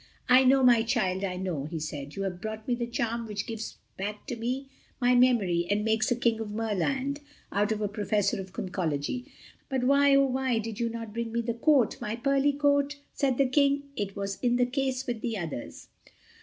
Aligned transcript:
"I 0.27 0.43
know, 0.45 0.63
my 0.63 0.81
child, 0.81 1.23
I 1.23 1.35
know," 1.37 1.65
he 1.65 1.77
said. 1.79 2.15
"You 2.15 2.23
have 2.23 2.41
brought 2.41 2.67
me 2.67 2.73
the 2.73 2.87
charm 2.87 3.27
which 3.27 3.45
gives 3.45 3.77
back 3.97 4.25
to 4.25 4.35
me 4.35 4.67
my 4.99 5.13
memory 5.13 5.67
and 5.69 5.85
makes 5.85 6.09
a 6.09 6.15
King 6.15 6.39
of 6.39 6.49
Merland 6.49 7.19
out 7.51 7.71
of 7.71 7.81
a 7.81 7.87
Professor 7.87 8.41
of 8.41 8.51
Conchology. 8.51 9.25
But 9.69 9.83
why, 9.83 10.15
oh 10.15 10.25
why, 10.25 10.57
did 10.57 10.79
you 10.79 10.89
not 10.89 11.13
bring 11.13 11.31
me 11.31 11.43
my 11.45 11.53
coat—my 11.53 12.15
pearly 12.15 12.53
coat?" 12.53 12.95
said 13.13 13.37
the 13.37 13.45
King, 13.45 13.83
"it 13.95 14.15
was 14.15 14.39
in 14.39 14.55
the 14.55 14.65
case 14.65 15.05
with 15.05 15.21
the 15.21 15.37
others." 15.37 15.89